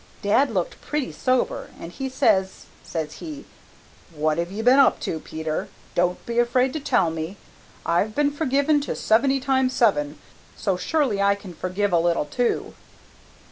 [0.23, 3.45] Dad looked pretty sober, and he says, says he,
[4.15, 5.67] 'What have you been up to, Peter?
[5.93, 7.37] Don't be afraid to tell me.
[7.85, 10.17] I've been forgiven to seventy times seven,
[10.57, 12.73] so surely I can forgive a little, too?